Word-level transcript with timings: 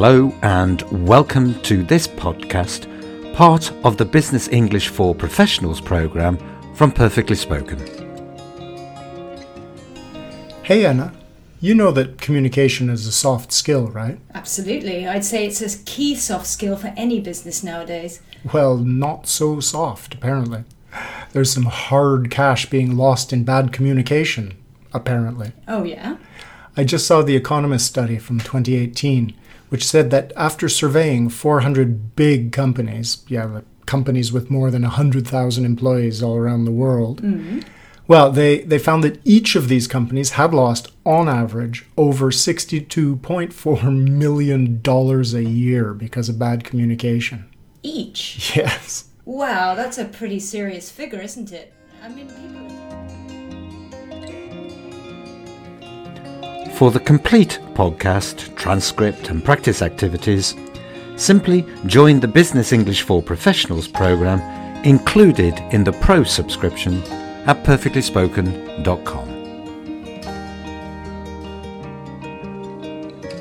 Hello, 0.00 0.32
and 0.42 0.82
welcome 1.08 1.60
to 1.62 1.82
this 1.82 2.06
podcast, 2.06 2.86
part 3.34 3.72
of 3.82 3.96
the 3.96 4.04
Business 4.04 4.46
English 4.46 4.90
for 4.90 5.12
Professionals 5.12 5.80
program 5.80 6.38
from 6.76 6.92
Perfectly 6.92 7.34
Spoken. 7.34 7.80
Hey 10.62 10.86
Anna, 10.86 11.12
you 11.60 11.74
know 11.74 11.90
that 11.90 12.20
communication 12.20 12.90
is 12.90 13.08
a 13.08 13.10
soft 13.10 13.50
skill, 13.50 13.88
right? 13.88 14.20
Absolutely. 14.34 15.08
I'd 15.08 15.24
say 15.24 15.44
it's 15.44 15.60
a 15.62 15.82
key 15.82 16.14
soft 16.14 16.46
skill 16.46 16.76
for 16.76 16.94
any 16.96 17.18
business 17.18 17.64
nowadays. 17.64 18.20
Well, 18.52 18.76
not 18.76 19.26
so 19.26 19.58
soft, 19.58 20.14
apparently. 20.14 20.62
There's 21.32 21.52
some 21.52 21.64
hard 21.64 22.30
cash 22.30 22.66
being 22.66 22.96
lost 22.96 23.32
in 23.32 23.42
bad 23.42 23.72
communication, 23.72 24.56
apparently. 24.94 25.50
Oh, 25.66 25.82
yeah? 25.82 26.18
I 26.78 26.84
just 26.84 27.08
saw 27.08 27.22
the 27.22 27.34
Economist 27.34 27.86
study 27.86 28.18
from 28.18 28.38
2018, 28.38 29.34
which 29.68 29.84
said 29.84 30.12
that 30.12 30.32
after 30.36 30.68
surveying 30.68 31.28
400 31.28 32.14
big 32.14 32.52
companies, 32.52 33.24
yeah, 33.26 33.62
companies 33.84 34.32
with 34.32 34.48
more 34.48 34.70
than 34.70 34.82
100,000 34.82 35.64
employees 35.64 36.22
all 36.22 36.36
around 36.36 36.66
the 36.66 36.70
world, 36.70 37.20
mm-hmm. 37.20 37.62
well, 38.06 38.30
they, 38.30 38.60
they 38.60 38.78
found 38.78 39.02
that 39.02 39.20
each 39.24 39.56
of 39.56 39.66
these 39.66 39.88
companies 39.88 40.30
had 40.30 40.54
lost, 40.54 40.92
on 41.04 41.28
average, 41.28 41.84
over 41.96 42.30
$62.4 42.30 44.08
million 44.08 44.80
a 44.86 45.50
year 45.50 45.92
because 45.94 46.28
of 46.28 46.38
bad 46.38 46.62
communication. 46.62 47.48
Each. 47.82 48.52
Yes. 48.56 49.06
Wow, 49.24 49.74
that's 49.74 49.98
a 49.98 50.04
pretty 50.04 50.38
serious 50.38 50.90
figure, 50.90 51.20
isn't 51.20 51.50
it? 51.50 51.74
I 52.02 52.08
mean, 52.08 52.28
people. 52.28 52.77
For 56.74 56.90
the 56.90 57.00
complete 57.00 57.60
podcast, 57.74 58.54
transcript, 58.56 59.30
and 59.30 59.44
practice 59.44 59.82
activities, 59.82 60.54
simply 61.16 61.66
join 61.86 62.20
the 62.20 62.28
Business 62.28 62.72
English 62.72 63.02
for 63.02 63.22
Professionals 63.22 63.88
program 63.88 64.40
included 64.84 65.58
in 65.72 65.84
the 65.84 65.92
Pro 65.92 66.22
subscription 66.22 67.02
at 67.46 67.64
perfectlyspoken.com. 67.64 69.37